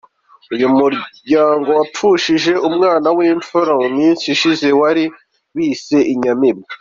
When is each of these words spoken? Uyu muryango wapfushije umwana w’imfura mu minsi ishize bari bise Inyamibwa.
Uyu 0.53 0.67
muryango 0.77 1.69
wapfushije 1.77 2.53
umwana 2.67 3.07
w’imfura 3.17 3.71
mu 3.81 3.87
minsi 3.97 4.23
ishize 4.35 4.67
bari 4.79 5.05
bise 5.55 5.97
Inyamibwa. 6.15 6.67